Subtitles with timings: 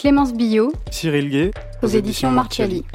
[0.00, 1.50] Clémence Billot, Cyril Gay,
[1.82, 2.86] aux, éditions Marcelli.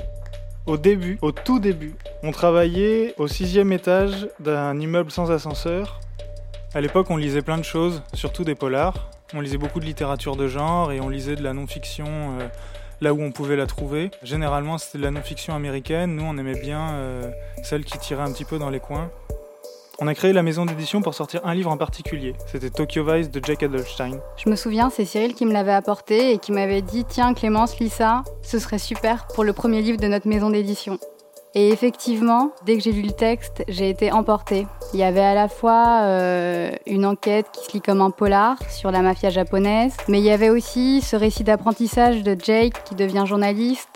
[0.65, 1.93] Au début, au tout début,
[2.23, 6.01] on travaillait au sixième étage d'un immeuble sans ascenseur.
[6.73, 9.11] À l'époque, on lisait plein de choses, surtout des polars.
[9.35, 12.47] On lisait beaucoup de littérature de genre et on lisait de la non-fiction euh,
[13.01, 14.09] là où on pouvait la trouver.
[14.23, 16.15] Généralement, c'était de la non-fiction américaine.
[16.15, 17.29] Nous, on aimait bien euh,
[17.61, 19.11] celle qui tirait un petit peu dans les coins.
[19.99, 22.33] On a créé la maison d'édition pour sortir un livre en particulier.
[22.47, 24.19] C'était Tokyo Vice de Jack Adelstein.
[24.43, 27.79] Je me souviens, c'est Cyril qui me l'avait apporté et qui m'avait dit Tiens, Clémence,
[27.79, 30.99] lis ça, ce serait super pour le premier livre de notre maison d'édition.
[31.57, 34.67] Et effectivement, dès que j'ai lu le texte, j'ai été emportée.
[34.93, 38.57] Il y avait à la fois euh, une enquête qui se lit comme un polar
[38.69, 42.95] sur la mafia japonaise, mais il y avait aussi ce récit d'apprentissage de Jake qui
[42.95, 43.87] devient journaliste,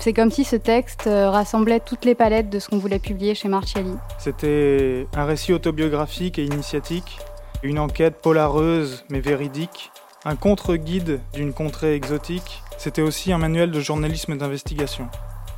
[0.00, 3.34] c'est comme si ce texte euh, rassemblait toutes les palettes de ce qu'on voulait publier
[3.34, 3.92] chez Marcelli.
[4.18, 7.18] C'était un récit autobiographique et initiatique,
[7.62, 9.90] une enquête polareuse mais véridique,
[10.24, 12.62] un contre-guide d'une contrée exotique.
[12.76, 15.08] C'était aussi un manuel de journalisme d'investigation.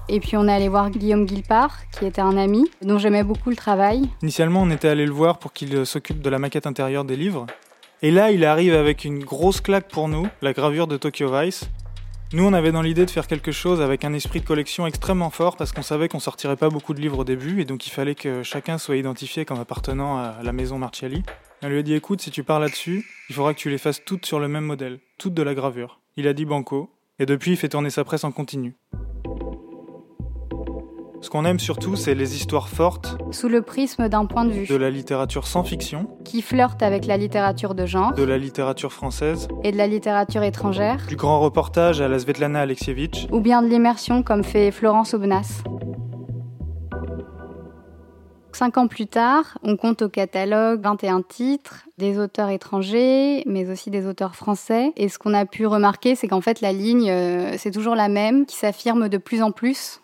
[0.08, 3.50] Et puis on est allé voir Guillaume Guilpart, qui était un ami, dont j'aimais beaucoup
[3.50, 4.08] le travail.
[4.22, 7.46] Initialement, on était allé le voir pour qu'il s'occupe de la maquette intérieure des livres.
[8.02, 11.68] Et là, il arrive avec une grosse claque pour nous, la gravure de Tokyo Vice.
[12.32, 15.30] Nous, on avait dans l'idée de faire quelque chose avec un esprit de collection extrêmement
[15.30, 17.90] fort parce qu'on savait qu'on sortirait pas beaucoup de livres au début et donc il
[17.90, 21.22] fallait que chacun soit identifié comme appartenant à la maison Marciali.
[21.62, 24.04] On lui a dit écoute, si tu pars là-dessus, il faudra que tu les fasses
[24.04, 26.00] toutes sur le même modèle, toutes de la gravure.
[26.16, 28.74] Il a dit banco et depuis il fait tourner sa presse en continu.
[31.26, 33.18] Ce qu'on aime surtout, c'est les histoires fortes.
[33.32, 34.64] Sous le prisme d'un point de vue.
[34.64, 36.08] De la littérature sans fiction.
[36.24, 38.12] Qui flirte avec la littérature de genre.
[38.12, 39.48] De la littérature française.
[39.64, 41.04] Et de la littérature étrangère.
[41.08, 43.26] Du grand reportage à la Svetlana Alexievitch.
[43.32, 45.64] Ou bien de l'immersion comme fait Florence Aubenas.
[48.52, 53.90] Cinq ans plus tard, on compte au catalogue 21 titres, des auteurs étrangers, mais aussi
[53.90, 54.92] des auteurs français.
[54.96, 58.06] Et ce qu'on a pu remarquer, c'est qu'en fait, la ligne, euh, c'est toujours la
[58.06, 60.00] même, qui s'affirme de plus en plus.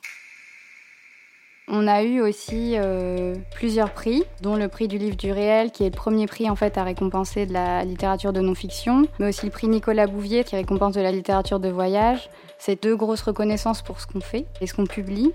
[1.74, 5.84] On a eu aussi euh, plusieurs prix, dont le prix du livre du réel, qui
[5.84, 9.46] est le premier prix en fait à récompenser de la littérature de non-fiction, mais aussi
[9.46, 12.28] le prix Nicolas Bouvier, qui récompense de la littérature de voyage.
[12.58, 15.32] C'est deux grosses reconnaissances pour ce qu'on fait et ce qu'on publie.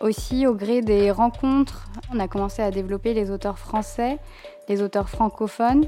[0.00, 4.18] Aussi, au gré des rencontres, on a commencé à développer les auteurs français,
[4.68, 5.86] les auteurs francophones,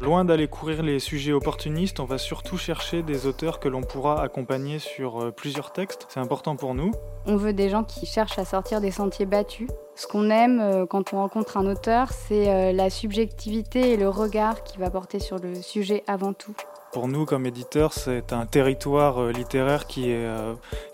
[0.00, 4.22] Loin d'aller courir les sujets opportunistes, on va surtout chercher des auteurs que l'on pourra
[4.22, 6.06] accompagner sur euh, plusieurs textes.
[6.08, 6.92] C'est important pour nous.
[7.26, 9.68] On veut des gens qui cherchent à sortir des sentiers battus.
[9.96, 14.08] Ce qu'on aime euh, quand on rencontre un auteur, c'est euh, la subjectivité et le
[14.08, 16.54] regard qui va porter sur le sujet avant tout.
[16.92, 20.26] Pour nous, comme éditeurs, c'est un territoire littéraire qui est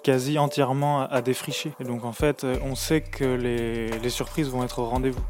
[0.03, 1.73] quasi entièrement à défricher.
[1.79, 5.23] Et donc en fait, on sait que les surprises vont être au rendez-vous.